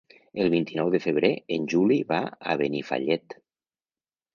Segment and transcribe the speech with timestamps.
[0.45, 2.21] El vint-i-nou de febrer en Juli va
[2.55, 3.41] a Benifallet.